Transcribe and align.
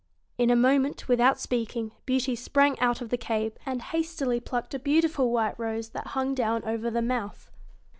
In 0.39 0.49
a 0.49 0.55
moment, 0.55 1.07
without 1.07 1.39
speaking, 1.39 1.91
Beauty 2.07 2.35
sprang 2.35 2.79
out 2.79 3.01
of 3.01 3.09
the 3.09 3.19
cave 3.19 3.53
and 3.67 3.83
hastily 3.83 4.39
plucked 4.39 4.73
a 4.73 4.79
beautiful 4.79 5.29
white 5.29 5.59
rose 5.59 5.89
that 5.89 6.07
hung 6.17 6.33
down 6.33 6.63
over 6.65 6.89
the 6.89 7.03
mouth. 7.03 7.51